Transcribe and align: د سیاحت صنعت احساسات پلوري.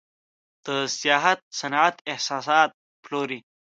د 0.65 0.67
سیاحت 0.99 1.39
صنعت 1.59 1.95
احساسات 2.11 2.69
پلوري. 3.03 3.39